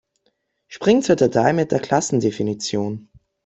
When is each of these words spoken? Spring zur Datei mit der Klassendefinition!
Spring 0.67 1.03
zur 1.03 1.15
Datei 1.15 1.53
mit 1.53 1.71
der 1.71 1.79
Klassendefinition! 1.79 3.09